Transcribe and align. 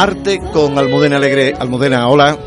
Arte 0.00 0.38
con 0.52 0.78
Almudena 0.78 1.16
Alegre. 1.16 1.54
Almudena, 1.58 2.06
hola. 2.06 2.38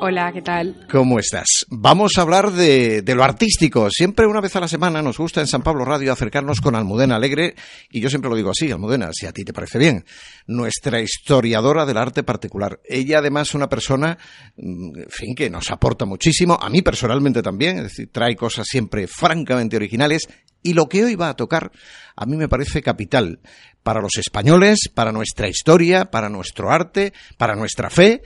Hola, 0.00 0.32
¿qué 0.32 0.42
tal? 0.42 0.84
¿Cómo 0.90 1.20
estás? 1.20 1.46
Vamos 1.68 2.18
a 2.18 2.22
hablar 2.22 2.50
de, 2.50 3.02
de 3.02 3.14
lo 3.14 3.22
artístico. 3.22 3.88
Siempre 3.88 4.26
una 4.26 4.40
vez 4.40 4.56
a 4.56 4.60
la 4.60 4.66
semana 4.66 5.00
nos 5.00 5.16
gusta 5.16 5.40
en 5.40 5.46
San 5.46 5.62
Pablo 5.62 5.84
Radio 5.84 6.12
acercarnos 6.12 6.60
con 6.60 6.74
Almudena 6.74 7.14
Alegre, 7.14 7.54
y 7.88 8.00
yo 8.00 8.08
siempre 8.08 8.28
lo 8.28 8.34
digo 8.34 8.50
así, 8.50 8.68
Almudena, 8.72 9.10
si 9.12 9.26
a 9.26 9.32
ti 9.32 9.44
te 9.44 9.52
parece 9.52 9.78
bien, 9.78 10.04
nuestra 10.48 11.00
historiadora 11.00 11.86
del 11.86 11.98
arte 11.98 12.24
particular. 12.24 12.80
Ella 12.84 13.18
además 13.18 13.50
es 13.50 13.54
una 13.54 13.68
persona, 13.68 14.18
mm, 14.56 14.98
en 15.02 15.08
fin, 15.08 15.36
que 15.36 15.48
nos 15.48 15.70
aporta 15.70 16.04
muchísimo, 16.04 16.58
a 16.60 16.68
mí 16.68 16.82
personalmente 16.82 17.40
también, 17.40 17.76
es 17.76 17.84
decir, 17.84 18.10
trae 18.10 18.34
cosas 18.34 18.66
siempre 18.68 19.06
francamente 19.06 19.76
originales, 19.76 20.22
y 20.62 20.74
lo 20.74 20.88
que 20.88 21.04
hoy 21.04 21.14
va 21.14 21.30
a 21.30 21.36
tocar 21.36 21.72
a 22.16 22.26
mí 22.26 22.36
me 22.36 22.48
parece 22.48 22.82
capital 22.82 23.40
para 23.82 24.00
los 24.00 24.16
españoles, 24.16 24.90
para 24.94 25.12
nuestra 25.12 25.48
historia, 25.48 26.06
para 26.06 26.28
nuestro 26.28 26.70
arte, 26.70 27.12
para 27.36 27.54
nuestra 27.54 27.90
fe, 27.90 28.22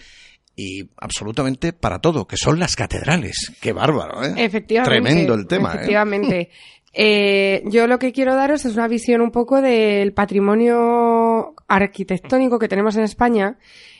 y 0.56 0.88
absolutamente 0.96 1.72
para 1.72 1.98
todo, 1.98 2.26
que 2.26 2.36
son 2.36 2.58
las 2.58 2.76
catedrales. 2.76 3.52
Qué 3.60 3.72
bárbaro, 3.72 4.24
¿eh? 4.24 4.34
Efectivamente. 4.36 5.02
Tremendo 5.02 5.34
el 5.34 5.46
tema, 5.46 5.70
¿eh? 5.70 5.74
Efectivamente. 5.76 6.50
Eh, 6.98 7.62
yo 7.66 7.86
lo 7.86 7.98
que 7.98 8.12
quiero 8.12 8.34
daros 8.34 8.64
es 8.64 8.74
una 8.74 8.88
visión 8.88 9.20
un 9.20 9.30
poco 9.30 9.60
del 9.60 10.14
patrimonio 10.14 11.54
arquitectónico 11.68 12.58
que 12.58 12.68
tenemos 12.68 12.96
en 12.96 13.02
España, 13.02 13.58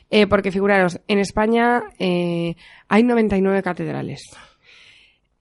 eh, 0.09 0.27
porque 0.27 0.51
figuraros, 0.51 0.99
en 1.07 1.19
España 1.19 1.83
eh, 1.99 2.55
hay 2.89 3.03
99 3.03 3.63
catedrales. 3.63 4.23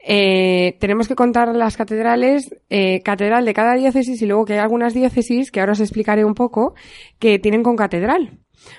Eh, 0.08 0.78
tenemos 0.80 1.08
que 1.08 1.16
contar 1.16 1.56
las 1.56 1.76
catedrales, 1.78 2.56
eh, 2.70 3.02
catedral 3.02 3.44
de 3.44 3.56
cada 3.56 3.74
diócesis 3.74 4.22
y 4.22 4.28
luego 4.28 4.46
que 4.46 4.54
hay 4.54 4.60
algunas 4.60 4.94
diócesis, 4.94 5.50
que 5.50 5.60
ahora 5.60 5.72
os 5.72 5.80
explicaré 5.80 6.24
un 6.24 6.36
poco, 6.36 6.76
que 7.18 7.40
tienen 7.40 7.64
con 7.64 7.76
catedral. 7.76 8.38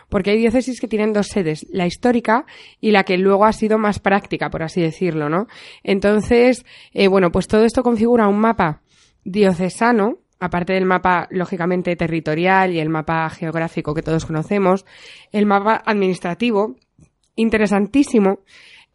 Porque 0.08 0.30
hay 0.30 0.38
diócesis 0.38 0.80
que 0.80 0.86
tienen 0.86 1.12
dos 1.12 1.26
sedes, 1.26 1.66
la 1.70 1.86
histórica 1.86 2.46
y 2.80 2.92
la 2.92 3.02
que 3.02 3.18
luego 3.18 3.44
ha 3.44 3.52
sido 3.52 3.76
más 3.76 3.98
práctica, 3.98 4.50
por 4.50 4.62
así 4.62 4.80
decirlo, 4.80 5.28
¿no? 5.28 5.48
Entonces, 5.82 6.64
eh, 6.92 7.08
bueno, 7.08 7.32
pues 7.32 7.48
todo 7.48 7.64
esto 7.64 7.82
configura 7.82 8.28
un 8.28 8.38
mapa 8.38 8.82
diocesano, 9.24 10.18
aparte 10.38 10.74
del 10.74 10.84
mapa, 10.84 11.26
lógicamente, 11.30 11.96
territorial 11.96 12.72
y 12.72 12.78
el 12.78 12.88
mapa 12.88 13.28
geográfico 13.30 13.94
que 13.94 14.02
todos 14.02 14.26
conocemos, 14.26 14.86
el 15.32 15.44
mapa 15.44 15.82
administrativo, 15.84 16.76
interesantísimo, 17.34 18.40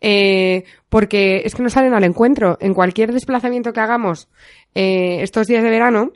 eh, 0.01 0.65
porque 0.89 1.43
es 1.45 1.55
que 1.55 1.63
nos 1.63 1.73
salen 1.73 1.93
al 1.93 2.03
encuentro. 2.03 2.57
En 2.59 2.73
cualquier 2.73 3.13
desplazamiento 3.13 3.71
que 3.71 3.79
hagamos 3.79 4.27
eh, 4.75 5.19
estos 5.21 5.47
días 5.47 5.63
de 5.63 5.69
verano, 5.69 6.11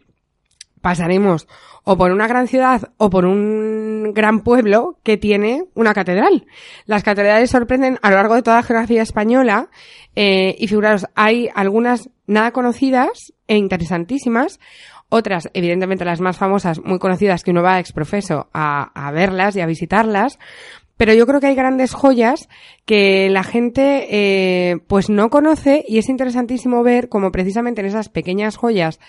pasaremos 0.81 1.47
o 1.83 1.97
por 1.97 2.11
una 2.11 2.27
gran 2.27 2.47
ciudad 2.47 2.91
o 2.97 3.09
por 3.09 3.25
un 3.25 4.11
gran 4.13 4.41
pueblo 4.41 4.99
que 5.03 5.17
tiene 5.17 5.63
una 5.75 5.93
catedral. 5.93 6.45
Las 6.85 7.03
catedrales 7.03 7.51
sorprenden 7.51 7.99
a 8.01 8.09
lo 8.09 8.17
largo 8.17 8.35
de 8.35 8.41
toda 8.41 8.57
la 8.57 8.63
geografía 8.63 9.01
española 9.01 9.69
eh, 10.15 10.55
y 10.57 10.67
figuraros, 10.67 11.05
hay 11.15 11.49
algunas 11.53 12.09
nada 12.27 12.51
conocidas 12.51 13.33
e 13.47 13.57
interesantísimas, 13.57 14.59
otras, 15.09 15.49
evidentemente 15.53 16.05
las 16.05 16.21
más 16.21 16.37
famosas, 16.37 16.79
muy 16.83 16.97
conocidas, 16.97 17.43
que 17.43 17.51
uno 17.51 17.61
va 17.61 17.79
exprofeso 17.79 18.49
a, 18.53 18.91
a 18.93 19.11
verlas 19.11 19.55
y 19.55 19.61
a 19.61 19.67
visitarlas, 19.67 20.39
pero 20.97 21.13
yo 21.13 21.25
creo 21.27 21.39
que 21.39 21.47
hay 21.47 21.55
grandes 21.55 21.93
joyas 21.93 22.47
que 22.85 23.29
la 23.29 23.43
gente 23.43 24.07
eh, 24.09 24.77
pues 24.87 25.09
no 25.09 25.29
conoce 25.29 25.83
y 25.87 25.97
es 25.97 26.09
interesantísimo 26.09 26.83
ver 26.83 27.09
como 27.09 27.31
precisamente 27.31 27.81
en 27.81 27.87
esas 27.87 28.09
pequeñas 28.09 28.57
joyas 28.57 28.99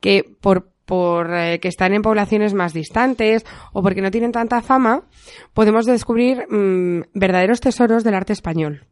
que 0.00 0.24
por 0.40 0.70
por 0.90 1.32
eh, 1.32 1.60
que 1.60 1.68
están 1.68 1.94
en 1.94 2.02
poblaciones 2.02 2.52
más 2.52 2.72
distantes 2.72 3.46
o 3.72 3.80
porque 3.80 4.02
no 4.02 4.10
tienen 4.10 4.32
tanta 4.32 4.60
fama, 4.60 5.04
podemos 5.54 5.86
descubrir 5.86 6.44
mm, 6.50 7.02
verdaderos 7.14 7.60
tesoros 7.60 8.02
del 8.02 8.16
arte 8.16 8.32
español. 8.32 8.88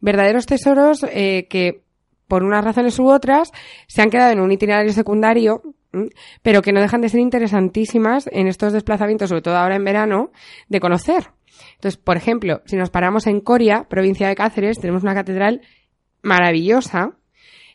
Verdaderos 0.00 0.46
tesoros 0.46 1.06
eh, 1.08 1.46
que, 1.48 1.84
por 2.26 2.42
unas 2.42 2.64
razones 2.64 2.98
u 2.98 3.08
otras, 3.08 3.52
se 3.86 4.02
han 4.02 4.10
quedado 4.10 4.32
en 4.32 4.40
un 4.40 4.50
itinerario 4.50 4.92
secundario, 4.92 5.62
mm, 5.92 6.06
pero 6.42 6.62
que 6.62 6.72
no 6.72 6.80
dejan 6.80 7.00
de 7.00 7.10
ser 7.10 7.20
interesantísimas 7.20 8.28
en 8.32 8.48
estos 8.48 8.72
desplazamientos, 8.72 9.28
sobre 9.28 9.42
todo 9.42 9.56
ahora 9.56 9.76
en 9.76 9.84
verano, 9.84 10.32
de 10.68 10.80
conocer. 10.80 11.35
Entonces, 11.74 11.96
por 11.96 12.16
ejemplo, 12.16 12.62
si 12.66 12.76
nos 12.76 12.90
paramos 12.90 13.26
en 13.26 13.40
Coria, 13.40 13.86
provincia 13.88 14.28
de 14.28 14.34
Cáceres, 14.34 14.78
tenemos 14.78 15.02
una 15.02 15.14
catedral 15.14 15.62
maravillosa. 16.22 17.12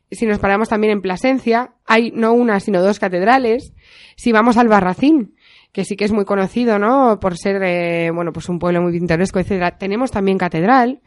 Si 0.09 0.25
nos 0.25 0.39
paramos 0.39 0.69
también 0.69 0.93
en 0.93 1.01
Plasencia, 1.01 1.73
hay 1.85 2.11
no 2.11 2.33
una, 2.33 2.59
sino 2.59 2.81
dos 2.81 2.99
catedrales. 2.99 3.73
Si 4.15 4.31
vamos 4.31 4.57
al 4.57 4.67
Barracín, 4.67 5.35
que 5.71 5.85
sí 5.85 5.95
que 5.95 6.05
es 6.05 6.11
muy 6.11 6.25
conocido, 6.25 6.79
¿no? 6.79 7.19
Por 7.19 7.37
ser, 7.37 7.61
eh, 7.63 8.11
bueno, 8.11 8.33
pues 8.33 8.49
un 8.49 8.59
pueblo 8.59 8.81
muy 8.81 8.91
pintoresco, 8.91 9.39
etcétera, 9.39 9.77
tenemos 9.77 10.11
también 10.11 10.37
catedral. 10.37 11.01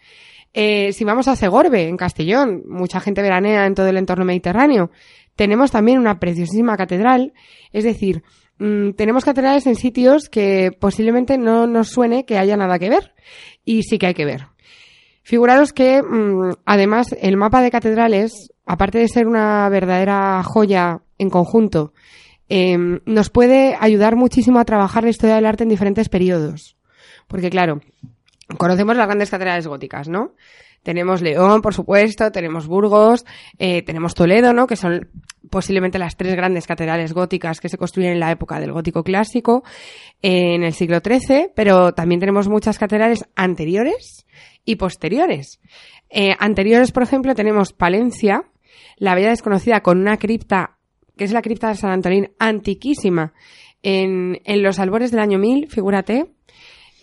Eh, 0.54 0.92
si 0.92 1.04
vamos 1.04 1.28
a 1.28 1.36
Segorbe, 1.36 1.88
en 1.88 1.96
Castellón, 1.96 2.62
mucha 2.66 3.00
gente 3.00 3.20
veranea 3.20 3.66
en 3.66 3.74
todo 3.74 3.88
el 3.88 3.96
entorno 3.96 4.24
mediterráneo, 4.24 4.90
tenemos 5.36 5.70
también 5.70 5.98
una 5.98 6.18
preciosísima 6.18 6.76
catedral. 6.76 7.32
Es 7.72 7.84
decir, 7.84 8.22
mm, 8.58 8.90
tenemos 8.92 9.24
catedrales 9.24 9.66
en 9.66 9.76
sitios 9.76 10.28
que 10.28 10.70
posiblemente 10.78 11.38
no 11.38 11.66
nos 11.66 11.88
suene 11.88 12.24
que 12.24 12.38
haya 12.38 12.56
nada 12.56 12.78
que 12.78 12.90
ver. 12.90 13.14
Y 13.64 13.82
sí 13.82 13.98
que 13.98 14.06
hay 14.06 14.14
que 14.14 14.24
ver. 14.24 14.46
Figuraros 15.22 15.72
que, 15.72 16.02
mm, 16.02 16.52
además, 16.66 17.14
el 17.20 17.36
mapa 17.36 17.62
de 17.62 17.70
catedrales, 17.70 18.52
aparte 18.66 18.98
de 18.98 19.08
ser 19.08 19.26
una 19.26 19.68
verdadera 19.68 20.42
joya 20.42 21.00
en 21.18 21.30
conjunto, 21.30 21.94
eh, 22.48 22.76
nos 23.06 23.30
puede 23.30 23.76
ayudar 23.80 24.16
muchísimo 24.16 24.58
a 24.58 24.64
trabajar 24.64 25.04
la 25.04 25.10
historia 25.10 25.36
del 25.36 25.46
arte 25.46 25.62
en 25.62 25.70
diferentes 25.70 26.08
periodos. 26.08 26.76
Porque, 27.26 27.48
claro, 27.48 27.80
conocemos 28.58 28.96
las 28.96 29.06
grandes 29.06 29.30
catedrales 29.30 29.66
góticas, 29.66 30.08
¿no? 30.08 30.34
Tenemos 30.84 31.22
León, 31.22 31.62
por 31.62 31.74
supuesto, 31.74 32.30
tenemos 32.30 32.68
Burgos, 32.68 33.24
eh, 33.58 33.82
tenemos 33.82 34.14
Toledo, 34.14 34.52
¿no? 34.52 34.66
Que 34.66 34.76
son 34.76 35.08
posiblemente 35.50 35.98
las 35.98 36.16
tres 36.16 36.36
grandes 36.36 36.66
catedrales 36.66 37.12
góticas 37.12 37.60
que 37.60 37.68
se 37.68 37.78
construyen 37.78 38.12
en 38.12 38.20
la 38.20 38.30
época 38.30 38.60
del 38.60 38.72
gótico 38.72 39.02
clásico, 39.02 39.64
eh, 40.22 40.54
en 40.54 40.62
el 40.62 40.74
siglo 40.74 41.00
XIII, 41.04 41.50
pero 41.54 41.94
también 41.94 42.20
tenemos 42.20 42.48
muchas 42.48 42.78
catedrales 42.78 43.24
anteriores 43.34 44.26
y 44.64 44.76
posteriores. 44.76 45.58
Eh, 46.10 46.36
anteriores, 46.38 46.92
por 46.92 47.02
ejemplo, 47.02 47.34
tenemos 47.34 47.72
Palencia, 47.72 48.44
la 48.98 49.14
bella 49.14 49.30
desconocida 49.30 49.80
con 49.80 49.98
una 49.98 50.18
cripta, 50.18 50.76
que 51.16 51.24
es 51.24 51.32
la 51.32 51.42
cripta 51.42 51.68
de 51.68 51.76
San 51.76 51.90
Antonín, 51.90 52.30
antiquísima, 52.38 53.32
en, 53.82 54.40
en 54.44 54.62
los 54.62 54.78
albores 54.78 55.10
del 55.10 55.20
año 55.20 55.38
1000, 55.38 55.68
figúrate. 55.68 56.26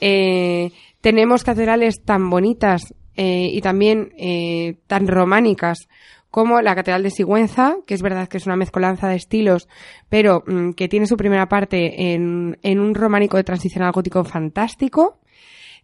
Eh, 0.02 0.72
tenemos 1.02 1.44
catedrales 1.44 2.04
tan 2.04 2.30
bonitas 2.30 2.94
eh, 3.16 3.50
y 3.52 3.62
también 3.62 4.14
eh, 4.18 4.78
tan 4.88 5.08
románicas 5.08 5.88
como 6.30 6.62
la 6.62 6.76
Catedral 6.76 7.04
de 7.04 7.10
Sigüenza, 7.10 7.76
que 7.86 7.94
es 7.94 8.02
verdad 8.02 8.30
que 8.30 8.38
es 8.38 8.46
una 8.46 8.56
mezcolanza 8.56 9.10
de 9.10 9.18
estilos, 9.18 9.68
pero 10.08 10.44
mm, 10.48 10.72
que 10.72 10.88
tiene 10.88 11.06
su 11.06 11.18
primera 11.18 11.50
parte 11.50 12.14
en, 12.14 12.58
en 12.62 12.80
un 12.80 12.96
románico 12.96 13.38
de 13.38 13.44
transición 13.44 13.84
al 13.84 13.92
gótico 13.92 14.24
fantástico. 14.24 15.20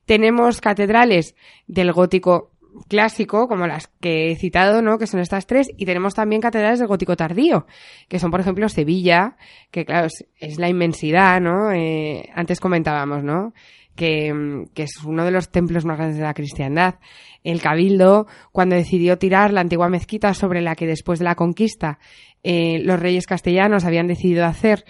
Tenemos 0.05 0.61
catedrales 0.61 1.35
del 1.67 1.91
gótico 1.91 2.51
clásico, 2.87 3.47
como 3.47 3.67
las 3.67 3.87
que 3.99 4.31
he 4.31 4.35
citado, 4.35 4.81
¿no? 4.81 4.97
Que 4.97 5.07
son 5.07 5.19
estas 5.19 5.47
tres, 5.47 5.69
y 5.77 5.85
tenemos 5.85 6.13
también 6.13 6.41
catedrales 6.41 6.79
del 6.79 6.87
gótico 6.87 7.15
tardío, 7.15 7.65
que 8.07 8.19
son, 8.19 8.31
por 8.31 8.39
ejemplo, 8.39 8.69
Sevilla, 8.69 9.37
que 9.71 9.85
claro, 9.85 10.07
es, 10.39 10.59
la 10.59 10.69
inmensidad, 10.69 11.41
¿no? 11.41 11.71
Eh, 11.71 12.29
antes 12.33 12.59
comentábamos, 12.59 13.23
¿no? 13.23 13.53
Que, 13.97 14.33
mm, 14.33 14.67
que 14.73 14.83
es 14.83 15.03
uno 15.03 15.25
de 15.25 15.31
los 15.31 15.49
templos 15.49 15.83
más 15.83 15.97
grandes 15.97 16.17
de 16.17 16.23
la 16.23 16.33
cristiandad. 16.33 16.95
El 17.43 17.61
cabildo, 17.61 18.27
cuando 18.53 18.77
decidió 18.77 19.17
tirar 19.17 19.51
la 19.51 19.61
antigua 19.61 19.89
mezquita 19.89 20.33
sobre 20.33 20.61
la 20.61 20.75
que 20.75 20.87
después 20.87 21.19
de 21.19 21.25
la 21.25 21.35
conquista 21.35 21.99
eh, 22.43 22.79
los 22.83 22.99
reyes 22.99 23.27
castellanos 23.27 23.83
habían 23.83 24.07
decidido 24.07 24.45
hacer 24.45 24.85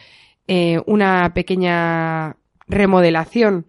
eh, 0.47 0.79
una 0.85 1.33
pequeña 1.33 2.35
remodelación, 2.67 3.65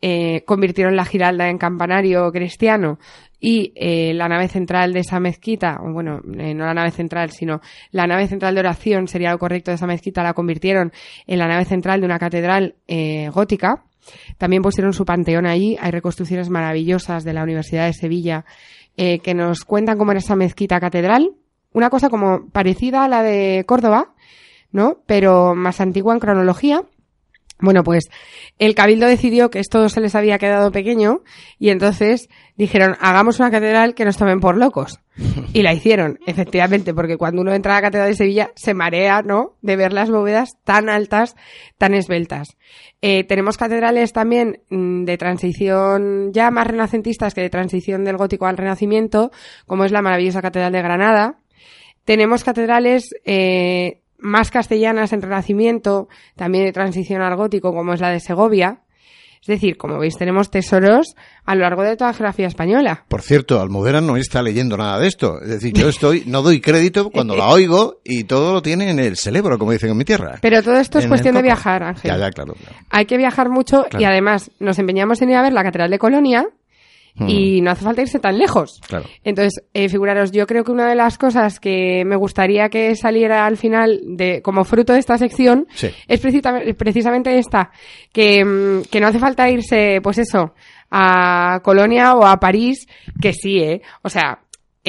eh, 0.00 0.42
convirtieron 0.46 0.96
la 0.96 1.04
giralda 1.04 1.48
en 1.48 1.58
campanario 1.58 2.30
cristiano 2.32 2.98
y 3.40 3.72
eh, 3.76 4.12
la 4.14 4.28
nave 4.28 4.48
central 4.48 4.92
de 4.92 5.00
esa 5.00 5.20
mezquita, 5.20 5.78
bueno, 5.80 6.20
eh, 6.38 6.54
no 6.54 6.66
la 6.66 6.74
nave 6.74 6.90
central, 6.90 7.30
sino 7.30 7.60
la 7.92 8.06
nave 8.06 8.26
central 8.26 8.54
de 8.54 8.60
oración 8.60 9.06
sería 9.06 9.30
lo 9.30 9.38
correcto 9.38 9.70
de 9.70 9.76
esa 9.76 9.86
mezquita, 9.86 10.22
la 10.22 10.34
convirtieron 10.34 10.92
en 11.26 11.38
la 11.38 11.46
nave 11.46 11.64
central 11.64 12.00
de 12.00 12.06
una 12.06 12.18
catedral 12.18 12.74
eh, 12.88 13.28
gótica. 13.28 13.84
También 14.38 14.62
pusieron 14.62 14.92
su 14.92 15.04
panteón 15.04 15.46
allí. 15.46 15.76
Hay 15.80 15.90
reconstrucciones 15.90 16.48
maravillosas 16.48 17.24
de 17.24 17.32
la 17.32 17.42
Universidad 17.42 17.86
de 17.86 17.92
Sevilla 17.92 18.44
eh, 18.96 19.20
que 19.20 19.34
nos 19.34 19.64
cuentan 19.64 19.98
cómo 19.98 20.12
era 20.12 20.18
esa 20.18 20.36
mezquita 20.36 20.80
catedral. 20.80 21.32
Una 21.72 21.90
cosa 21.90 22.08
como 22.08 22.48
parecida 22.50 23.04
a 23.04 23.08
la 23.08 23.22
de 23.22 23.64
Córdoba, 23.66 24.14
¿no? 24.72 24.98
Pero 25.06 25.54
más 25.54 25.80
antigua 25.80 26.14
en 26.14 26.20
cronología. 26.20 26.82
Bueno, 27.60 27.82
pues 27.82 28.08
el 28.58 28.74
cabildo 28.76 29.06
decidió 29.06 29.50
que 29.50 29.58
esto 29.58 29.88
se 29.88 30.00
les 30.00 30.14
había 30.14 30.38
quedado 30.38 30.70
pequeño 30.70 31.22
y 31.58 31.70
entonces 31.70 32.28
dijeron, 32.56 32.96
hagamos 33.00 33.40
una 33.40 33.50
catedral 33.50 33.94
que 33.94 34.04
nos 34.04 34.16
tomen 34.16 34.40
por 34.40 34.56
locos. 34.56 35.00
Y 35.52 35.62
la 35.62 35.72
hicieron, 35.72 36.18
efectivamente, 36.26 36.94
porque 36.94 37.16
cuando 37.16 37.40
uno 37.42 37.54
entra 37.54 37.72
a 37.72 37.76
la 37.76 37.82
catedral 37.82 38.10
de 38.10 38.16
Sevilla 38.16 38.50
se 38.54 38.74
marea, 38.74 39.22
¿no? 39.22 39.56
De 39.62 39.76
ver 39.76 39.92
las 39.92 40.10
bóvedas 40.10 40.50
tan 40.62 40.88
altas, 40.88 41.34
tan 41.78 41.94
esbeltas. 41.94 42.56
Eh, 43.00 43.24
tenemos 43.24 43.56
catedrales 43.56 44.12
también 44.12 44.60
mm, 44.68 45.04
de 45.04 45.16
transición 45.16 46.32
ya 46.32 46.50
más 46.50 46.66
renacentistas 46.66 47.34
que 47.34 47.40
de 47.40 47.50
transición 47.50 48.04
del 48.04 48.18
gótico 48.18 48.46
al 48.46 48.56
renacimiento, 48.56 49.32
como 49.66 49.84
es 49.84 49.90
la 49.90 50.02
maravillosa 50.02 50.42
catedral 50.42 50.72
de 50.72 50.82
Granada. 50.82 51.38
Tenemos 52.04 52.44
catedrales 52.44 53.14
eh, 53.24 54.02
más 54.18 54.50
castellanas 54.50 55.12
en 55.12 55.22
Renacimiento, 55.22 56.08
también 56.36 56.64
de 56.64 56.72
transición 56.72 57.22
al 57.22 57.36
gótico, 57.36 57.72
como 57.72 57.94
es 57.94 58.00
la 58.00 58.10
de 58.10 58.20
Segovia. 58.20 58.80
Es 59.40 59.46
decir, 59.46 59.76
como 59.76 59.98
veis, 59.98 60.16
tenemos 60.16 60.50
tesoros 60.50 61.14
a 61.44 61.54
lo 61.54 61.62
largo 61.62 61.82
de 61.82 61.96
toda 61.96 62.10
la 62.10 62.14
geografía 62.14 62.48
española. 62.48 63.04
Por 63.08 63.22
cierto, 63.22 63.60
Almudena 63.60 64.00
no 64.00 64.16
está 64.16 64.42
leyendo 64.42 64.76
nada 64.76 64.98
de 64.98 65.06
esto. 65.06 65.40
Es 65.40 65.48
decir, 65.48 65.72
yo 65.72 65.88
estoy, 65.88 66.24
no 66.26 66.42
doy 66.42 66.60
crédito 66.60 67.10
cuando 67.10 67.36
la 67.36 67.48
oigo 67.50 68.00
y 68.04 68.24
todo 68.24 68.52
lo 68.52 68.62
tiene 68.62 68.90
en 68.90 68.98
el 68.98 69.16
cerebro, 69.16 69.58
como 69.58 69.72
dicen 69.72 69.90
en 69.90 69.96
mi 69.96 70.04
tierra. 70.04 70.38
Pero 70.42 70.62
todo 70.62 70.76
esto 70.76 70.98
es 70.98 71.04
En 71.04 71.10
cuestión 71.10 71.36
de 71.36 71.42
viajar, 71.42 71.82
Ángel. 71.82 72.10
Ya, 72.10 72.18
ya, 72.18 72.30
claro. 72.30 72.54
claro. 72.54 72.76
Hay 72.90 73.06
que 73.06 73.16
viajar 73.16 73.48
mucho 73.48 73.86
y 73.96 74.04
además 74.04 74.50
nos 74.58 74.78
empeñamos 74.78 75.22
en 75.22 75.30
ir 75.30 75.36
a 75.36 75.42
ver 75.42 75.52
la 75.52 75.62
Catedral 75.62 75.90
de 75.90 75.98
Colonia 75.98 76.48
y 77.26 77.60
no 77.60 77.70
hace 77.70 77.84
falta 77.84 78.02
irse 78.02 78.18
tan 78.18 78.38
lejos. 78.38 78.80
Hmm. 78.82 78.86
Claro. 78.88 79.04
Entonces, 79.24 79.62
eh, 79.74 79.88
figuraros, 79.88 80.30
yo 80.30 80.46
creo 80.46 80.62
que 80.64 80.72
una 80.72 80.88
de 80.88 80.94
las 80.94 81.18
cosas 81.18 81.58
que 81.60 82.04
me 82.04 82.16
gustaría 82.16 82.68
que 82.68 82.94
saliera 82.96 83.46
al 83.46 83.56
final 83.56 84.00
de 84.04 84.42
como 84.42 84.64
fruto 84.64 84.92
de 84.92 84.98
esta 85.00 85.18
sección 85.18 85.66
Sí. 85.74 85.88
es 86.06 86.20
precisa- 86.20 86.60
precisamente 86.76 87.38
esta, 87.38 87.70
que, 88.12 88.44
mm, 88.44 88.82
que 88.90 89.00
no 89.00 89.06
hace 89.08 89.18
falta 89.18 89.50
irse, 89.50 90.00
pues 90.02 90.18
eso, 90.18 90.54
a 90.90 91.60
Colonia 91.62 92.14
o 92.14 92.24
a 92.24 92.38
París, 92.38 92.86
que 93.20 93.32
sí, 93.32 93.58
¿eh? 93.58 93.82
O 94.02 94.08
sea, 94.08 94.40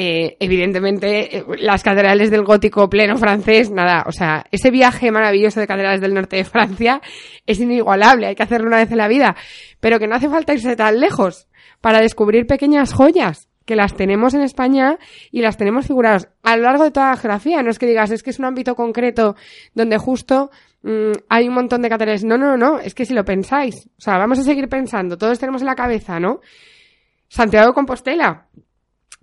eh, 0.02 0.38
evidentemente, 0.40 1.36
eh, 1.36 1.44
las 1.58 1.82
catedrales 1.82 2.30
del 2.30 2.42
gótico 2.42 2.88
pleno 2.88 3.18
francés, 3.18 3.70
nada, 3.70 4.04
o 4.06 4.12
sea, 4.12 4.46
ese 4.50 4.70
viaje 4.70 5.10
maravilloso 5.10 5.60
de 5.60 5.66
catedrales 5.66 6.00
del 6.00 6.14
norte 6.14 6.36
de 6.36 6.44
Francia 6.44 7.02
es 7.46 7.60
inigualable, 7.60 8.26
hay 8.26 8.34
que 8.34 8.42
hacerlo 8.42 8.68
una 8.68 8.78
vez 8.78 8.90
en 8.90 8.96
la 8.96 9.08
vida, 9.08 9.36
pero 9.78 9.98
que 9.98 10.06
no 10.06 10.14
hace 10.14 10.30
falta 10.30 10.54
irse 10.54 10.74
tan 10.74 11.00
lejos 11.00 11.48
para 11.82 12.00
descubrir 12.00 12.46
pequeñas 12.46 12.94
joyas 12.94 13.50
que 13.66 13.76
las 13.76 13.94
tenemos 13.94 14.32
en 14.32 14.40
España 14.40 14.96
y 15.30 15.42
las 15.42 15.58
tenemos 15.58 15.86
figuradas 15.86 16.30
a 16.44 16.56
lo 16.56 16.62
largo 16.62 16.84
de 16.84 16.92
toda 16.92 17.10
la 17.10 17.16
geografía. 17.16 17.62
No 17.62 17.68
es 17.68 17.78
que 17.78 17.84
digas, 17.84 18.10
es 18.10 18.22
que 18.22 18.30
es 18.30 18.38
un 18.38 18.46
ámbito 18.46 18.74
concreto 18.74 19.36
donde 19.74 19.98
justo 19.98 20.50
mm, 20.82 21.12
hay 21.28 21.46
un 21.46 21.54
montón 21.56 21.82
de 21.82 21.90
catedrales. 21.90 22.24
No, 22.24 22.38
no, 22.38 22.56
no, 22.56 22.78
es 22.78 22.94
que 22.94 23.04
si 23.04 23.12
lo 23.12 23.22
pensáis, 23.26 23.86
o 23.98 24.00
sea, 24.00 24.16
vamos 24.16 24.38
a 24.38 24.44
seguir 24.44 24.66
pensando, 24.70 25.18
todos 25.18 25.38
tenemos 25.38 25.60
en 25.60 25.66
la 25.66 25.74
cabeza, 25.74 26.18
¿no? 26.18 26.40
Santiago 27.28 27.68
de 27.68 27.74
Compostela, 27.74 28.46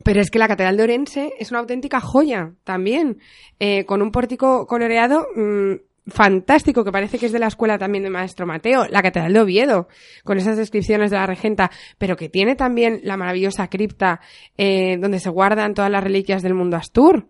pero 0.08 0.22
es 0.22 0.32
que 0.32 0.40
la 0.40 0.48
Catedral 0.48 0.78
de 0.78 0.84
Orense 0.84 1.34
es 1.38 1.52
una 1.52 1.60
auténtica 1.60 2.00
joya 2.00 2.54
también, 2.64 3.18
eh, 3.60 3.84
con 3.84 4.02
un 4.02 4.10
pórtico 4.10 4.66
coloreado 4.66 5.28
mm, 5.36 5.74
fantástico 6.10 6.86
que 6.86 6.94
parece 6.94 7.20
que 7.20 7.26
es 7.26 7.34
de 7.34 7.40
la 7.40 7.48
escuela 7.48 7.78
también 7.78 8.06
de 8.06 8.10
Maestro 8.10 8.48
Mateo, 8.48 8.86
la 8.88 9.02
Catedral 9.02 9.34
de 9.34 9.42
Oviedo, 9.42 9.90
con 10.24 10.38
esas 10.38 10.56
descripciones 10.56 11.12
de 11.12 11.18
la 11.18 11.26
regenta, 11.26 11.72
pero 11.98 12.16
que 12.16 12.30
tiene 12.30 12.56
también 12.56 13.02
la 13.04 13.18
maravillosa 13.18 13.68
cripta 13.70 14.22
eh, 14.58 14.96
donde 14.98 15.20
se 15.20 15.30
guardan 15.30 15.74
todas 15.74 15.92
las 15.92 16.02
reliquias 16.02 16.42
del 16.42 16.54
mundo 16.54 16.78
Astur. 16.78 17.28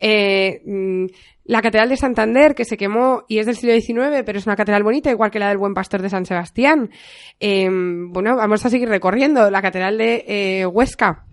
Eh, 0.00 0.62
mm, 0.66 1.06
la 1.44 1.62
Catedral 1.62 1.90
de 1.90 1.96
Santander, 1.96 2.56
que 2.56 2.64
se 2.64 2.76
quemó 2.76 3.22
y 3.28 3.38
es 3.38 3.46
del 3.46 3.54
siglo 3.54 3.72
XIX, 3.72 4.24
pero 4.26 4.36
es 4.36 4.46
una 4.46 4.56
catedral 4.56 4.82
bonita, 4.82 5.12
igual 5.12 5.30
que 5.30 5.38
la 5.38 5.48
del 5.48 5.58
Buen 5.58 5.74
Pastor 5.74 6.02
de 6.02 6.10
San 6.10 6.26
Sebastián. 6.26 6.90
Eh, 7.38 7.68
bueno, 7.70 8.34
vamos 8.34 8.66
a 8.66 8.68
seguir 8.68 8.88
recorriendo. 8.88 9.48
La 9.48 9.62
Catedral 9.62 9.96
de 9.96 10.24
eh, 10.26 10.66
Huesca, 10.66 11.24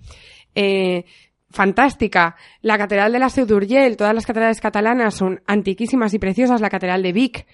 eh, 0.56 1.06
fantástica. 1.54 2.36
La 2.62 2.78
Catedral 2.78 3.14
de 3.14 3.20
la 3.20 3.30
Seu 3.30 3.46
d'Urgell, 3.46 3.96
todas 3.96 4.14
las 4.14 4.26
catedrales 4.26 4.60
catalanas 4.60 5.16
son 5.16 5.42
antiquísimas 5.48 6.14
y 6.14 6.20
preciosas. 6.20 6.60
La 6.60 6.70
Catedral 6.70 7.02
de 7.02 7.14
Vic, 7.14 7.46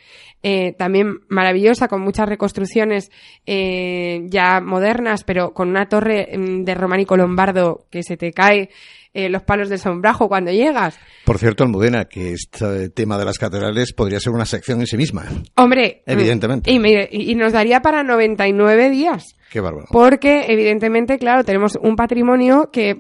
eh, 0.42 0.74
también 0.78 1.20
maravillosa, 1.28 1.88
con 1.88 2.02
muchas 2.02 2.28
reconstrucciones 2.28 3.12
eh, 3.46 4.26
ya 4.28 4.62
modernas, 4.62 5.24
pero 5.24 5.54
con 5.54 5.70
una 5.70 5.88
torre 5.88 6.30
mm, 6.38 6.64
de 6.64 6.76
románico 6.76 7.16
lombardo 7.16 7.86
que 7.92 8.04
se 8.04 8.18
te 8.18 8.32
cae 8.32 8.70
eh, 9.14 9.28
los 9.28 9.42
palos 9.44 9.70
del 9.70 9.80
sombrajo 9.80 10.28
cuando 10.28 10.52
llegas. 10.52 10.98
Por 11.26 11.40
cierto, 11.40 11.64
Almudena, 11.64 12.06
que 12.06 12.34
este 12.34 12.90
tema 12.90 13.18
de 13.18 13.26
las 13.26 13.40
catedrales 13.40 13.92
podría 13.94 14.20
ser 14.20 14.34
una 14.34 14.46
sección 14.46 14.80
en 14.82 14.88
sí 14.88 14.98
misma. 14.98 15.26
Hombre, 15.56 16.04
mm, 16.06 16.12
Evidentemente. 16.12 16.72
Y, 16.72 16.80
mire, 16.80 17.10
y 17.12 17.30
y 17.30 17.36
nos 17.36 17.54
daría 17.54 17.82
para 17.82 18.02
99 18.02 18.90
días. 18.90 19.36
Qué 19.52 19.60
bárbaro. 19.62 19.88
Porque, 19.92 20.46
evidentemente, 20.48 21.18
claro, 21.20 21.44
tenemos 21.44 21.78
un 21.82 21.96
patrimonio 21.96 22.70
que, 22.72 22.98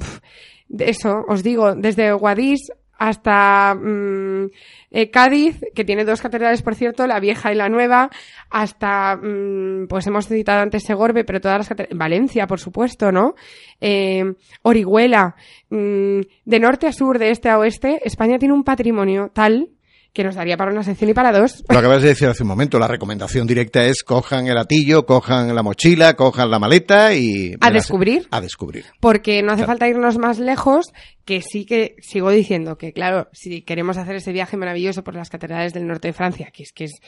eso, 0.77 1.25
os 1.27 1.43
digo, 1.43 1.75
desde 1.75 2.11
Guadix 2.13 2.71
hasta 2.99 3.75
mm, 3.75 4.51
eh, 4.91 5.09
Cádiz, 5.09 5.61
que 5.73 5.85
tiene 5.85 6.03
dos 6.03 6.21
catedrales, 6.21 6.61
por 6.61 6.75
cierto, 6.75 7.07
la 7.07 7.19
vieja 7.19 7.51
y 7.51 7.55
la 7.55 7.69
nueva, 7.69 8.09
hasta, 8.49 9.15
mm, 9.15 9.87
pues 9.87 10.05
hemos 10.05 10.27
citado 10.27 10.61
antes 10.61 10.83
Segorbe, 10.83 11.23
pero 11.23 11.39
todas 11.39 11.59
las 11.59 11.69
catedrales, 11.69 11.97
Valencia, 11.97 12.45
por 12.45 12.59
supuesto, 12.59 13.11
¿no? 13.11 13.35
Eh, 13.79 14.33
Orihuela, 14.63 15.35
mm, 15.69 16.19
de 16.45 16.59
norte 16.59 16.87
a 16.87 16.91
sur, 16.91 17.19
de 17.19 17.31
este 17.31 17.49
a 17.49 17.57
oeste, 17.57 18.01
España 18.03 18.37
tiene 18.37 18.53
un 18.53 18.65
patrimonio 18.65 19.31
tal 19.33 19.69
que 20.13 20.23
nos 20.23 20.35
daría 20.35 20.57
para 20.57 20.71
una 20.71 20.83
sección 20.83 21.09
y 21.09 21.13
para 21.13 21.31
dos. 21.31 21.63
Lo 21.69 21.77
acabas 21.77 22.01
de 22.01 22.09
decir 22.09 22.27
hace 22.27 22.43
un 22.43 22.49
momento, 22.49 22.79
la 22.79 22.87
recomendación 22.87 23.45
directa 23.47 23.85
es 23.85 24.03
cojan 24.03 24.47
el 24.47 24.57
atillo, 24.57 25.05
cojan 25.05 25.53
la 25.53 25.63
mochila, 25.63 26.15
cojan 26.15 26.49
la 26.49 26.59
maleta 26.59 27.13
y... 27.13 27.55
A 27.61 27.71
descubrir. 27.71 28.27
A 28.31 28.41
descubrir. 28.41 28.85
Porque 28.99 29.41
no 29.43 29.53
hace 29.53 29.65
falta 29.65 29.87
irnos 29.87 30.17
más 30.17 30.39
lejos, 30.39 30.91
que 31.25 31.41
sí 31.41 31.65
que 31.65 31.95
sigo 31.99 32.31
diciendo 32.31 32.77
que, 32.77 32.91
claro, 32.91 33.27
si 33.33 33.61
queremos 33.61 33.97
hacer 33.97 34.15
ese 34.15 34.31
viaje 34.31 34.57
maravilloso 34.57 35.03
por 35.03 35.15
las 35.15 35.29
catedrales 35.29 35.73
del 35.73 35.85
norte 35.85 36.07
de 36.07 36.13
Francia, 36.13 36.49
que 36.51 36.63
es 36.63 36.71
que 36.71 36.85
es, 36.85 36.99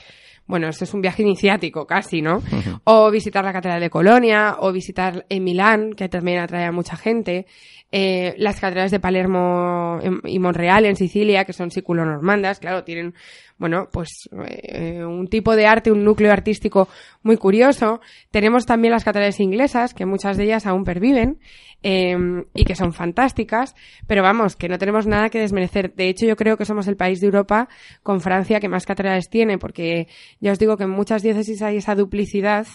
bueno, 0.46 0.70
esto 0.70 0.84
es 0.84 0.94
un 0.94 1.02
viaje 1.02 1.24
iniciático 1.24 1.88
casi, 1.88 2.22
¿no? 2.22 2.44
O 2.84 3.10
visitar 3.10 3.44
la 3.44 3.54
catedral 3.54 3.82
de 3.82 3.90
Colonia, 3.90 4.58
o 4.60 4.72
visitar 4.72 5.26
en 5.28 5.44
Milán, 5.44 5.94
que 5.94 6.08
también 6.08 6.40
atrae 6.40 6.66
a 6.66 6.72
mucha 6.72 6.98
gente, 6.98 7.48
eh, 7.92 8.36
las 8.38 8.60
catedrales 8.60 8.92
de 8.92 9.00
Palermo 9.00 10.00
y 10.24 10.40
Monreal 10.40 10.86
en 10.86 10.96
Sicilia, 10.96 11.44
que 11.44 11.54
son 11.54 11.72
siculo-normandas, 11.72 12.60
claro, 12.60 12.84
tienen, 12.84 13.14
bueno, 13.58 13.90
pues 13.92 14.30
eh, 14.48 15.04
un 15.04 15.28
tipo 15.28 15.56
de 15.56 15.68
arte, 15.68 15.92
un 15.92 16.04
núcleo 16.04 16.32
artístico 16.32 16.88
muy 17.22 17.38
curioso. 17.38 18.00
Tenemos 18.32 18.66
también 18.66 18.94
las 18.94 19.04
catedrales 19.04 19.40
inglesas, 19.40 19.94
que 19.94 20.06
muchas 20.06 20.38
de 20.38 20.46
ellas 20.46 20.66
aún 20.66 20.86
perviven, 20.86 21.40
eh, 21.84 22.16
y 22.54 22.64
que 22.64 22.76
son 22.76 22.94
fantásticas, 22.94 23.76
pero 24.08 24.24
vamos, 24.24 24.56
que 24.56 24.70
no 24.70 24.78
tenemos 24.78 25.08
nada 25.08 25.30
que 25.30 25.40
desmerecer. 25.40 25.94
De 25.94 26.10
hecho, 26.10 26.26
yo 26.26 26.36
creo 26.36 26.56
que 26.56 26.66
somos 26.66 26.88
el 26.88 26.96
país 26.96 27.20
de 27.20 27.26
Europa 27.26 27.68
con 28.04 28.22
Francia 28.22 28.60
que 28.60 28.70
más 28.70 28.86
catedrales 28.86 29.30
tiene, 29.30 29.58
porque 29.58 30.08
ya 30.40 30.52
os 30.52 30.60
digo 30.60 30.78
que 30.78 30.84
en 30.84 30.92
muchas 30.92 31.24
diócesis 31.24 31.62
hay 31.62 31.78
esa 31.78 31.96
duplicidad 31.96 32.68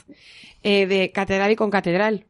eh, 0.62 0.87
de 0.87 1.12
catedral 1.12 1.52
y 1.52 1.56
con 1.56 1.70
catedral. 1.70 2.26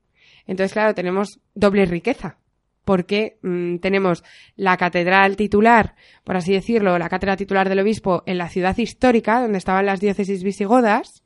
Entonces, 0.47 0.73
claro, 0.73 0.95
tenemos 0.95 1.40
doble 1.55 1.87
riqueza 1.87 2.38
porque 2.87 3.37
mm, 3.43 3.78
tenemos 3.78 4.23
la 4.55 4.76
catedral 4.76 5.37
titular, 5.37 5.97
por 6.23 6.37
así 6.37 6.52
decirlo, 6.52 6.97
la 6.99 7.09
cátedra 7.09 7.37
titular 7.37 7.69
del 7.69 7.81
obispo 7.81 8.23
en 8.26 8.38
la 8.38 8.49
ciudad 8.49 8.78
histórica, 8.78 9.40
donde 9.40 9.59
estaban 9.59 9.87
las 9.87 10.00
diócesis 10.00 10.45
visigodas, 10.45 11.25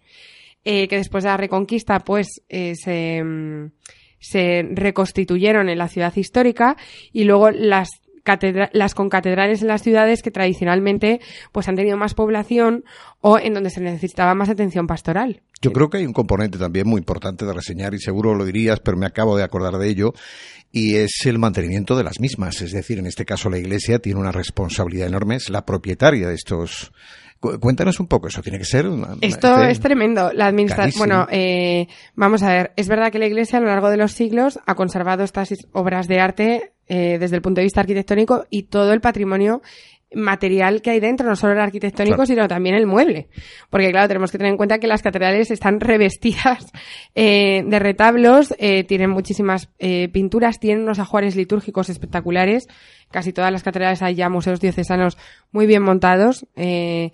eh, 0.65 0.89
que 0.89 0.97
después 0.97 1.23
de 1.23 1.31
la 1.31 1.37
reconquista, 1.37 2.01
pues, 2.01 2.43
eh, 2.49 2.75
se, 2.77 3.23
mm, 3.23 3.73
se 4.19 4.67
reconstituyeron 4.73 5.69
en 5.69 5.77
la 5.77 5.89
ciudad 5.89 6.17
histórica, 6.17 6.79
y 7.13 7.25
luego 7.25 7.51
las 7.51 7.91
catedra- 8.39 8.71
las 8.73 8.95
concatedrales 8.95 9.63
en 9.63 9.69
las 9.69 9.83
ciudades 9.83 10.23
que 10.23 10.31
tradicionalmente 10.31 11.21
pues 11.53 11.69
han 11.69 11.77
tenido 11.77 11.97
más 11.97 12.15
población 12.15 12.85
o 13.21 13.39
en 13.39 13.55
donde 13.55 13.71
se 13.71 13.81
necesitaba 13.81 14.35
más 14.35 14.49
atención 14.49 14.87
pastoral. 14.87 15.43
Yo 15.63 15.73
creo 15.73 15.91
que 15.91 15.99
hay 15.99 16.07
un 16.07 16.13
componente 16.13 16.57
también 16.59 16.89
muy 16.89 16.99
importante 16.99 17.45
de 17.45 17.53
reseñar 17.53 17.93
y 17.95 17.99
seguro 17.99 18.35
lo 18.35 18.45
dirías, 18.45 18.81
pero 18.81 18.97
me 18.97 19.07
acabo 19.07 19.37
de 19.37 19.43
acordar 19.45 19.75
de 19.79 19.89
ello 19.89 20.13
y 20.73 20.97
es 20.97 21.27
el 21.27 21.39
mantenimiento 21.39 21.97
de 21.97 22.05
las 22.05 22.21
mismas. 22.21 22.63
Es 22.63 22.73
decir, 22.73 22.99
en 22.99 23.07
este 23.07 23.25
caso 23.25 23.51
la 23.51 23.59
Iglesia 23.59 23.99
tiene 23.99 24.21
una 24.21 24.33
responsabilidad 24.33 25.09
enorme, 25.09 25.37
es 25.37 25.51
la 25.51 25.67
propietaria 25.67 26.29
de 26.29 26.35
estos. 26.35 26.93
Cu- 27.41 27.59
Cuéntanos 27.59 27.99
un 28.01 28.07
poco, 28.07 28.29
eso 28.29 28.43
tiene 28.43 28.59
que 28.59 28.65
ser. 28.67 28.87
una- 28.87 29.17
Esto 29.21 29.55
este- 29.57 29.71
es 29.71 29.81
tremendo. 29.81 30.31
La 30.33 30.47
administración. 30.47 30.99
Bueno, 30.99 31.27
eh, 31.31 31.89
vamos 32.15 32.43
a 32.43 32.49
ver. 32.51 32.73
Es 32.77 32.87
verdad 32.89 33.11
que 33.11 33.19
la 33.19 33.27
Iglesia 33.27 33.59
a 33.59 33.63
lo 33.63 33.67
largo 33.69 33.89
de 33.91 33.97
los 33.97 34.13
siglos 34.13 34.59
ha 34.67 34.75
conservado 34.75 35.25
estas 35.25 35.49
obras 35.73 36.07
de 36.07 36.21
arte 36.21 36.73
eh, 36.91 37.17
desde 37.19 37.37
el 37.37 37.43
punto 37.43 37.61
de 37.61 37.65
vista 37.65 37.81
arquitectónico 37.81 38.45
y 38.51 38.65
todo 38.65 38.93
el 38.93 39.01
patrimonio 39.01 39.63
material 40.13 40.83
que 40.83 40.91
hay 40.91 40.99
dentro, 40.99 41.25
no 41.29 41.37
solo 41.37 41.53
el 41.53 41.61
arquitectónico, 41.61 42.17
Claro. 42.17 42.27
sino 42.27 42.49
también 42.49 42.75
el 42.75 42.85
mueble. 42.85 43.29
Porque 43.71 43.93
claro, 43.93 44.09
tenemos 44.09 44.33
que 44.33 44.39
tener 44.39 44.51
en 44.51 44.57
cuenta 44.57 44.79
que 44.81 44.89
las 44.89 45.03
catedrales 45.03 45.53
están 45.53 45.79
revestidas 45.91 46.67
eh, 47.15 47.63
de 47.65 47.79
retablos, 47.79 48.53
eh, 48.59 48.83
tienen 48.83 49.11
muchísimas 49.11 49.69
eh, 49.79 50.09
pinturas, 50.13 50.59
tienen 50.59 50.83
unos 50.83 50.99
ajuares 50.99 51.37
litúrgicos 51.37 51.89
espectaculares. 51.91 52.67
Casi 53.13 53.33
todas 53.33 53.53
las 53.53 53.63
catedrales 53.63 54.03
hay 54.03 54.17
ya 54.17 54.29
museos 54.29 54.61
diocesanos 54.61 55.17
muy 55.53 55.67
bien 55.67 55.83
montados. 55.85 56.45
eh, 56.57 57.13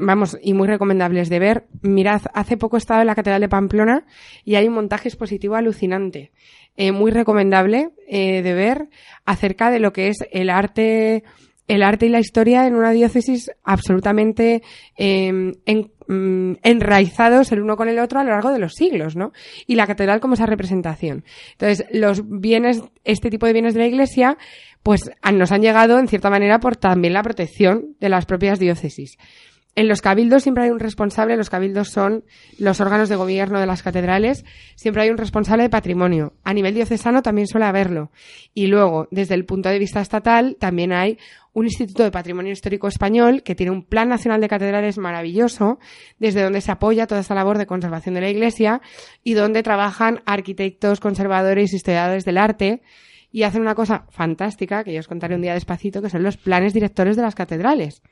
vamos, 0.00 0.36
y 0.42 0.54
muy 0.54 0.66
recomendables 0.68 1.28
de 1.28 1.38
ver. 1.38 1.66
Mirad, 1.82 2.22
hace 2.34 2.56
poco 2.56 2.76
he 2.76 2.78
estado 2.78 3.00
en 3.00 3.06
la 3.06 3.14
Catedral 3.14 3.40
de 3.40 3.48
Pamplona 3.48 4.06
y 4.44 4.56
hay 4.56 4.66
un 4.68 4.74
montaje 4.74 5.08
expositivo 5.08 5.54
alucinante, 5.54 6.32
eh, 6.76 6.92
muy 6.92 7.10
recomendable 7.10 7.90
eh, 8.08 8.42
de 8.42 8.54
ver 8.54 8.88
acerca 9.24 9.70
de 9.70 9.80
lo 9.80 9.92
que 9.92 10.08
es 10.08 10.18
el 10.32 10.50
arte, 10.50 11.24
el 11.66 11.82
arte 11.82 12.06
y 12.06 12.08
la 12.08 12.20
historia 12.20 12.66
en 12.66 12.74
una 12.74 12.92
diócesis 12.92 13.50
absolutamente 13.64 14.62
en- 14.96 15.56
mm, 16.06 16.52
enraizados 16.62 17.52
el 17.52 17.60
uno 17.60 17.76
con 17.76 17.88
el 17.88 17.98
otro 17.98 18.20
a 18.20 18.24
lo 18.24 18.30
largo 18.30 18.50
de 18.52 18.58
los 18.58 18.74
siglos, 18.74 19.16
¿no? 19.16 19.32
Y 19.66 19.74
la 19.74 19.86
catedral 19.86 20.20
como 20.20 20.34
esa 20.34 20.46
representación. 20.46 21.24
Entonces, 21.52 21.84
los 21.92 22.22
bienes, 22.26 22.82
este 23.04 23.28
tipo 23.30 23.44
de 23.46 23.52
bienes 23.52 23.74
de 23.74 23.80
la 23.80 23.86
iglesia, 23.86 24.38
pues 24.82 25.10
nos 25.34 25.52
han 25.52 25.60
llegado 25.62 25.98
en 25.98 26.08
cierta 26.08 26.30
manera 26.30 26.60
por 26.60 26.76
también 26.76 27.12
la 27.12 27.22
protección 27.22 27.96
de 28.00 28.08
las 28.08 28.24
propias 28.24 28.58
diócesis. 28.58 29.18
En 29.78 29.86
los 29.86 30.02
cabildos 30.02 30.42
siempre 30.42 30.64
hay 30.64 30.70
un 30.70 30.80
responsable, 30.80 31.36
los 31.36 31.50
cabildos 31.50 31.90
son 31.90 32.24
los 32.58 32.80
órganos 32.80 33.08
de 33.08 33.14
gobierno 33.14 33.60
de 33.60 33.66
las 33.66 33.84
catedrales, 33.84 34.44
siempre 34.74 35.04
hay 35.04 35.10
un 35.10 35.18
responsable 35.18 35.62
de 35.62 35.70
patrimonio. 35.70 36.32
A 36.42 36.52
nivel 36.52 36.74
diocesano 36.74 37.22
también 37.22 37.46
suele 37.46 37.66
haberlo. 37.66 38.10
Y 38.54 38.66
luego, 38.66 39.06
desde 39.12 39.36
el 39.36 39.44
punto 39.44 39.68
de 39.68 39.78
vista 39.78 40.00
estatal, 40.00 40.56
también 40.58 40.92
hay 40.92 41.16
un 41.52 41.66
Instituto 41.66 42.02
de 42.02 42.10
Patrimonio 42.10 42.50
Histórico 42.50 42.88
Español 42.88 43.44
que 43.44 43.54
tiene 43.54 43.70
un 43.70 43.84
Plan 43.84 44.08
Nacional 44.08 44.40
de 44.40 44.48
Catedrales 44.48 44.98
maravilloso, 44.98 45.78
desde 46.18 46.42
donde 46.42 46.60
se 46.60 46.72
apoya 46.72 47.06
toda 47.06 47.20
esta 47.20 47.36
labor 47.36 47.56
de 47.56 47.66
conservación 47.66 48.16
de 48.16 48.22
la 48.22 48.30
Iglesia 48.30 48.82
y 49.22 49.34
donde 49.34 49.62
trabajan 49.62 50.22
arquitectos, 50.26 50.98
conservadores, 50.98 51.72
historiadores 51.72 52.24
del 52.24 52.38
arte 52.38 52.82
y 53.30 53.42
hacen 53.42 53.60
una 53.60 53.74
cosa 53.74 54.06
fantástica, 54.10 54.84
que 54.84 54.92
yo 54.92 55.00
os 55.00 55.08
contaré 55.08 55.34
un 55.34 55.42
día 55.42 55.54
despacito, 55.54 56.00
que 56.02 56.10
son 56.10 56.22
los 56.22 56.36
planes 56.36 56.72
directores 56.72 57.16
de 57.16 57.22
las 57.22 57.34
catedrales. 57.34 58.02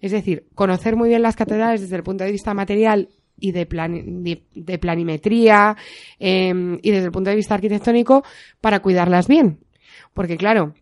Es 0.00 0.12
decir, 0.12 0.46
conocer 0.54 0.96
muy 0.96 1.08
bien 1.08 1.22
las 1.22 1.36
catedrales 1.36 1.80
desde 1.82 1.96
el 1.96 2.02
punto 2.02 2.24
de 2.24 2.32
vista 2.32 2.54
material 2.54 3.08
y 3.38 3.52
de, 3.52 3.66
plan- 3.66 4.22
de, 4.24 4.78
planimetría 4.78 5.76
eh, 6.18 6.78
y 6.82 6.90
desde 6.90 7.06
el 7.06 7.12
punto 7.12 7.30
de 7.30 7.36
vista 7.36 7.54
arquitectónico 7.54 8.24
para 8.60 8.80
cuidarlas 8.80 9.28
bien. 9.28 9.58
Porque 10.14 10.36
claro, 10.36 10.74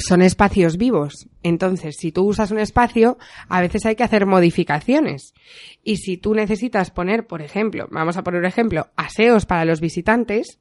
son 0.00 0.22
espacios 0.22 0.76
vivos. 0.76 1.28
Entonces, 1.42 1.96
si 1.98 2.12
tú 2.12 2.24
usas 2.24 2.50
un 2.50 2.58
espacio, 2.58 3.18
a 3.48 3.60
veces 3.60 3.86
hay 3.86 3.96
que 3.96 4.02
hacer 4.04 4.26
modificaciones. 4.26 5.34
Y 5.82 5.96
si 5.98 6.16
tú 6.16 6.34
necesitas 6.34 6.90
poner, 6.90 7.26
por 7.26 7.42
ejemplo, 7.42 7.86
vamos 7.90 8.16
a 8.16 8.22
poner 8.22 8.40
un 8.40 8.46
ejemplo, 8.46 8.88
aseos 8.96 9.46
para 9.46 9.64
los 9.64 9.80
visitantes, 9.80 10.58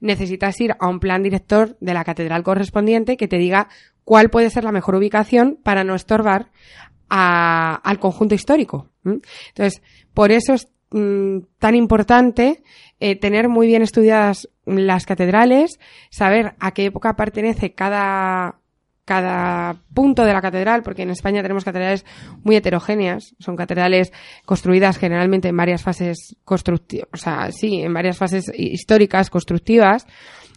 necesitas 0.00 0.60
ir 0.60 0.74
a 0.78 0.88
un 0.88 1.00
plan 1.00 1.22
director 1.22 1.76
de 1.80 1.94
la 1.94 2.04
catedral 2.04 2.42
correspondiente 2.42 3.16
que 3.16 3.28
te 3.28 3.38
diga 3.38 3.68
cuál 4.04 4.30
puede 4.30 4.50
ser 4.50 4.64
la 4.64 4.72
mejor 4.72 4.94
ubicación 4.94 5.58
para 5.62 5.84
no 5.84 5.94
estorbar 5.94 6.50
a- 7.08 7.74
al 7.76 7.98
conjunto 7.98 8.34
histórico. 8.34 8.88
Entonces, 9.04 9.82
por 10.14 10.32
eso 10.32 10.54
es 10.54 10.68
mm, 10.90 11.38
tan 11.58 11.74
importante 11.74 12.62
eh, 13.00 13.16
tener 13.16 13.48
muy 13.48 13.66
bien 13.66 13.82
estudiadas 13.82 14.48
las 14.66 15.06
catedrales, 15.06 15.80
saber 16.10 16.54
a 16.60 16.72
qué 16.72 16.84
época 16.84 17.16
pertenece 17.16 17.72
cada, 17.74 18.60
cada 19.12 19.76
punto 19.92 20.24
de 20.24 20.32
la 20.32 20.40
catedral, 20.40 20.82
porque 20.82 21.02
en 21.02 21.10
España 21.10 21.42
tenemos 21.42 21.64
catedrales 21.64 22.06
muy 22.44 22.56
heterogéneas, 22.56 23.34
son 23.38 23.56
catedrales 23.56 24.10
construidas 24.46 24.96
generalmente 24.96 25.48
en 25.48 25.56
varias 25.56 25.82
fases 25.82 26.34
constructivas, 26.46 27.08
o 27.12 27.18
sea, 27.18 27.52
sí, 27.52 27.82
en 27.82 27.92
varias 27.92 28.16
fases 28.16 28.50
históricas 28.56 29.28
constructivas. 29.28 30.06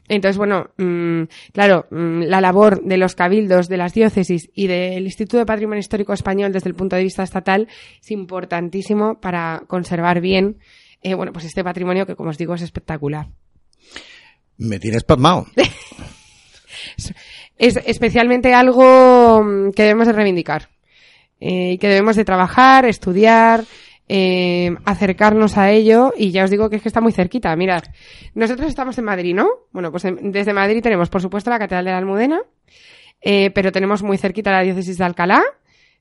Entonces, 0.08 0.38
bueno, 0.38 0.70
mm, 0.78 1.24
claro, 1.52 1.88
mm, 1.92 2.22
la 2.22 2.40
labor 2.40 2.82
de 2.82 2.96
los 2.96 3.14
cabildos, 3.14 3.68
de 3.68 3.76
las 3.76 3.94
diócesis 3.94 4.50
y 4.54 4.68
del 4.68 5.04
Instituto 5.04 5.40
de 5.40 5.46
Patrimonio 5.46 5.82
Histórico 5.82 6.14
Español 6.14 6.54
desde 6.54 6.70
el 6.70 6.76
punto 6.76 6.96
de 6.96 7.04
vista 7.04 7.24
estatal 7.24 7.68
es 8.00 8.12
importantísimo 8.12 9.20
para 9.20 9.64
conservar 9.68 10.22
bien, 10.22 10.60
eh, 11.02 11.14
bueno, 11.14 11.34
pues 11.34 11.44
este 11.44 11.62
patrimonio 11.62 12.06
que, 12.06 12.16
como 12.16 12.30
os 12.30 12.38
digo, 12.38 12.56
es 12.56 12.62
espectacular. 12.62 13.28
Me 14.58 14.80
tienes 14.80 15.04
pasmado. 15.04 15.46
es 17.58 17.78
especialmente 17.86 18.54
algo 18.54 19.44
mm, 19.44 19.72
que 19.72 19.84
debemos 19.84 20.08
de 20.08 20.14
reivindicar 20.14 20.70
eh, 21.40 21.74
y 21.74 21.78
que 21.78 21.88
debemos 21.88 22.16
de 22.16 22.26
trabajar, 22.26 22.86
estudiar, 22.86 23.64
eh, 24.08 24.72
acercarnos 24.86 25.58
a 25.58 25.72
ello 25.72 26.14
y 26.16 26.32
ya 26.32 26.44
os 26.44 26.50
digo 26.52 26.70
que 26.70 26.76
es 26.78 26.82
que 26.82 26.90
está 26.90 27.02
muy 27.02 27.12
cerquita. 27.12 27.56
Mirad, 27.56 27.84
nosotros 28.34 28.68
estamos 28.68 28.98
en 28.98 29.06
Madrid, 29.06 29.34
¿no? 29.36 29.48
Bueno, 29.72 29.92
pues 29.92 30.06
en- 30.06 30.32
desde 30.32 30.54
Madrid 30.54 30.82
tenemos, 30.84 31.10
por 31.10 31.22
supuesto, 31.22 31.50
la 31.50 31.60
Catedral 31.60 31.86
de 31.86 31.92
la 31.92 31.98
Almudena, 31.98 32.42
eh, 33.22 33.50
pero 33.56 33.72
tenemos 33.72 34.04
muy 34.04 34.18
cerquita 34.18 34.52
la 34.52 34.62
diócesis 34.62 34.98
de 34.98 35.04
Alcalá, 35.06 35.42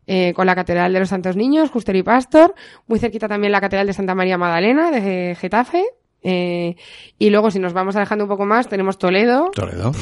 eh, 0.06 0.34
con 0.34 0.44
la 0.46 0.54
Catedral 0.54 0.92
de 0.92 1.00
los 1.00 1.08
Santos 1.08 1.34
Niños, 1.36 1.70
Juster 1.70 1.96
y 1.96 2.02
Pastor, 2.02 2.54
muy 2.86 2.98
cerquita 2.98 3.26
también 3.26 3.52
la 3.52 3.60
Catedral 3.62 3.86
de 3.86 3.94
Santa 3.94 4.14
María 4.14 4.36
Magdalena 4.36 4.90
de 4.90 5.34
Getafe, 5.40 5.82
eh, 6.22 6.76
y 7.18 7.30
luego 7.30 7.50
si 7.50 7.58
nos 7.58 7.72
vamos 7.72 7.96
alejando 7.96 8.24
un 8.24 8.28
poco 8.28 8.44
más 8.44 8.68
tenemos 8.68 8.98
Toledo, 8.98 9.50
Toledo. 9.54 9.92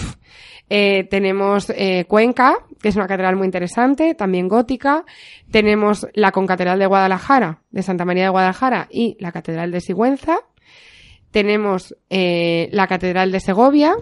Eh, 0.75 1.07
tenemos 1.11 1.69
eh, 1.69 2.07
Cuenca, 2.09 2.55
que 2.81 2.89
es 2.89 2.97
una 2.97 3.07
catedral 3.07 3.37
muy 3.37 3.45
interesante, 3.45 4.15
también 4.15 4.49
gótica. 4.49 5.05
Tenemos 5.51 6.07
la 6.15 6.33
concatedral 6.33 6.79
de 6.79 6.87
Guadalajara, 6.87 7.59
de 7.71 7.83
Santa 7.83 8.07
María 8.07 8.23
de 8.23 8.29
Guadalajara, 8.31 8.89
y 8.91 9.19
la 9.21 9.33
catedral 9.33 9.71
de 9.71 9.83
Sigüenza. 9.83 10.39
Tenemos 11.31 11.95
eh, 12.09 12.71
la 12.73 12.87
catedral 12.87 13.33
de 13.33 13.41
Segovia, 13.41 13.97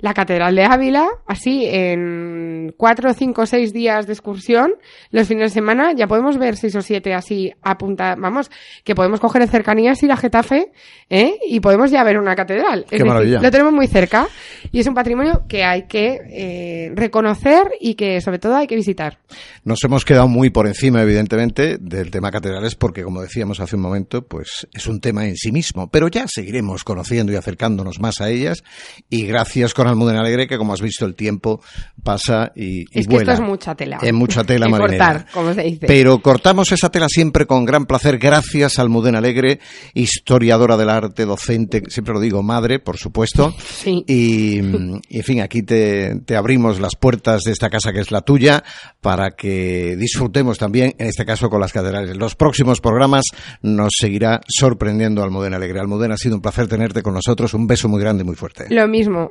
la 0.00 0.14
catedral 0.14 0.54
de 0.54 0.64
Ávila, 0.64 1.08
así 1.26 1.64
en 1.66 2.74
cuatro, 2.76 3.12
cinco, 3.14 3.46
seis 3.46 3.72
días 3.72 4.06
de 4.06 4.12
excursión, 4.12 4.74
los 5.10 5.28
fines 5.28 5.50
de 5.50 5.54
semana 5.54 5.92
ya 5.92 6.06
podemos 6.06 6.38
ver 6.38 6.56
seis 6.56 6.74
o 6.76 6.82
siete 6.82 7.14
así 7.14 7.52
a 7.62 7.78
punta, 7.78 8.14
vamos, 8.16 8.50
que 8.84 8.94
podemos 8.94 9.20
coger 9.20 9.42
en 9.42 9.48
cercanías 9.48 10.02
ir 10.02 10.12
a 10.12 10.16
Getafe, 10.16 10.72
¿eh? 11.08 11.34
y 11.46 11.60
podemos 11.60 11.90
ya 11.90 12.02
ver 12.04 12.18
una 12.18 12.34
catedral. 12.34 12.86
Qué 12.88 13.04
maravilla. 13.04 13.40
lo 13.40 13.50
tenemos 13.50 13.72
muy 13.72 13.86
cerca 13.86 14.26
y 14.72 14.80
es 14.80 14.86
un 14.86 14.94
patrimonio 14.94 15.44
que 15.48 15.64
hay 15.64 15.86
que 15.86 16.18
eh, 16.30 16.92
reconocer 16.94 17.72
y 17.80 17.94
que 17.94 18.20
sobre 18.20 18.38
todo 18.38 18.56
hay 18.56 18.66
que 18.66 18.76
visitar. 18.76 19.18
Nos 19.64 19.82
hemos 19.84 20.04
quedado 20.04 20.28
muy 20.28 20.50
por 20.50 20.66
encima, 20.66 21.02
evidentemente, 21.02 21.78
del 21.78 22.10
tema 22.10 22.30
catedrales, 22.30 22.74
porque, 22.74 23.02
como 23.02 23.20
decíamos 23.20 23.60
hace 23.60 23.76
un 23.76 23.82
momento, 23.82 24.26
pues 24.26 24.68
es 24.72 24.86
un 24.86 25.00
tema 25.00 25.26
en 25.26 25.36
sí 25.36 25.52
mismo. 25.52 25.90
Pero 25.90 26.08
ya 26.08 26.26
seguiremos 26.28 26.84
conociendo 26.84 27.32
y 27.32 27.36
acercándonos 27.36 28.00
más 28.00 28.20
a 28.20 28.30
ellas. 28.30 28.62
Y 29.08 29.26
gracias 29.26 29.74
con 29.74 29.88
Almudena 29.90 30.20
Alegre, 30.20 30.46
que 30.46 30.56
como 30.56 30.72
has 30.72 30.80
visto, 30.80 31.04
el 31.04 31.14
tiempo 31.14 31.60
pasa 32.02 32.52
y, 32.54 32.80
y 32.80 33.00
es 33.00 33.06
que 33.06 33.14
vuela. 33.16 33.32
esto 33.32 33.42
es 33.44 33.48
mucha 33.48 33.74
tela. 33.74 33.98
Es 34.02 34.12
mucha 34.12 34.44
tela 34.44 34.68
marinera. 34.70 35.12
cortar, 35.12 35.26
como 35.32 35.54
se 35.54 35.62
dice. 35.62 35.86
Pero 35.86 36.20
cortamos 36.20 36.72
esa 36.72 36.90
tela 36.90 37.06
siempre 37.08 37.46
con 37.46 37.64
gran 37.64 37.86
placer. 37.86 38.18
Gracias 38.18 38.78
Almudena 38.78 39.18
Alegre, 39.18 39.60
historiadora 39.94 40.76
del 40.76 40.88
arte, 40.90 41.24
docente, 41.24 41.82
siempre 41.88 42.14
lo 42.14 42.20
digo, 42.20 42.42
madre, 42.42 42.78
por 42.78 42.96
supuesto. 42.96 43.54
Sí. 43.58 44.04
Y, 44.06 44.60
y, 44.60 45.18
en 45.18 45.24
fin, 45.24 45.40
aquí 45.40 45.62
te, 45.62 46.20
te 46.24 46.36
abrimos 46.36 46.80
las 46.80 46.96
puertas 46.96 47.42
de 47.42 47.52
esta 47.52 47.68
casa 47.70 47.92
que 47.92 48.00
es 48.00 48.10
la 48.10 48.22
tuya 48.22 48.62
para 49.00 49.32
que 49.32 49.96
disfrutemos 49.96 50.58
también, 50.58 50.94
en 50.98 51.06
este 51.08 51.24
caso, 51.24 51.48
con 51.50 51.60
las 51.60 51.72
catedrales. 51.72 52.16
Los 52.16 52.34
próximos 52.36 52.80
programas 52.80 53.24
nos 53.62 53.90
seguirá 53.98 54.40
sorprendiendo 54.48 55.22
Almudena 55.22 55.56
Alegre. 55.56 55.80
Almudena, 55.80 56.14
ha 56.14 56.18
sido 56.18 56.36
un 56.36 56.42
placer 56.42 56.68
tenerte 56.68 57.02
con 57.02 57.14
nosotros. 57.14 57.54
Un 57.54 57.66
beso 57.66 57.88
muy 57.88 58.00
grande 58.00 58.22
y 58.22 58.26
muy 58.26 58.36
fuerte. 58.36 58.66
Lo 58.70 58.86
mismo. 58.88 59.30